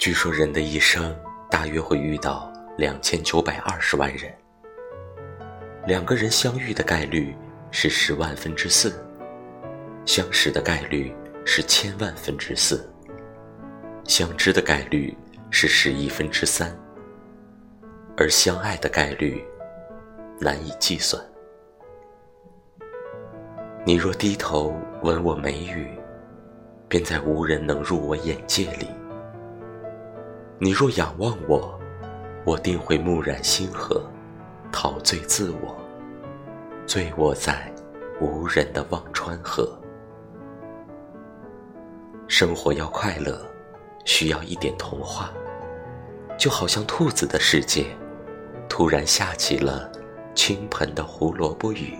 [0.00, 1.14] 据说人的一生
[1.50, 4.34] 大约会遇到两千九百二十万人，
[5.86, 7.36] 两个人相遇的概率
[7.70, 8.98] 是十万分之四，
[10.06, 11.14] 相识的概率
[11.44, 12.90] 是千万分之四，
[14.04, 15.14] 相知的概率
[15.50, 16.74] 是十亿分之三，
[18.16, 19.44] 而相爱的概率
[20.40, 21.22] 难以计算。
[23.84, 25.86] 你若低头闻我眉宇，
[26.88, 28.86] 便在无人能入我眼界里；
[30.62, 31.80] 你若仰望我，
[32.44, 34.04] 我定会木然星河，
[34.70, 35.74] 陶醉自我，
[36.86, 37.72] 醉卧在
[38.20, 39.74] 无人的忘川河。
[42.28, 43.40] 生活要快乐，
[44.04, 45.32] 需要一点童话，
[46.36, 47.86] 就好像兔子的世界，
[48.68, 49.90] 突然下起了
[50.34, 51.96] 倾盆的胡萝卜雨。